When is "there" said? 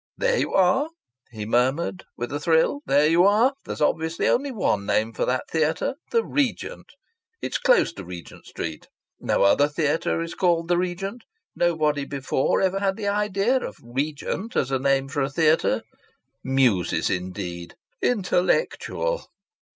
0.17-0.39, 2.87-3.05